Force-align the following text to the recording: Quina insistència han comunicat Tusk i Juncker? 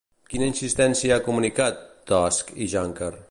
Quina 0.29 0.45
insistència 0.51 1.17
han 1.19 1.27
comunicat 1.27 1.87
Tusk 2.13 2.53
i 2.67 2.71
Juncker? 2.75 3.15